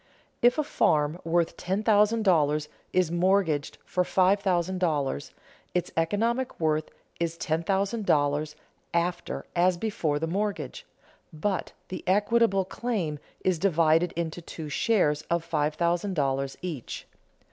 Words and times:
If 0.41 0.57
a 0.57 0.63
farm 0.63 1.21
worth 1.23 1.57
ten 1.57 1.83
thousand 1.83 2.23
dollars 2.23 2.69
is 2.91 3.11
mortgaged 3.11 3.77
for 3.85 4.03
five 4.03 4.39
thousand 4.39 4.79
dollars, 4.79 5.31
its 5.75 5.91
economic 5.95 6.59
worth 6.59 6.89
is 7.19 7.37
ten 7.37 7.61
thousand 7.61 8.07
dollars 8.07 8.55
after 8.95 9.45
as 9.55 9.77
before 9.77 10.17
the 10.17 10.25
mortgage, 10.25 10.87
but 11.31 11.73
the 11.89 12.03
equitable 12.07 12.65
claim 12.65 13.19
is 13.45 13.59
divided 13.59 14.11
into 14.13 14.41
two 14.41 14.69
shares 14.69 15.21
of 15.29 15.43
five 15.43 15.75
thousand 15.75 16.15
dollars 16.15 16.57
each. 16.63 17.05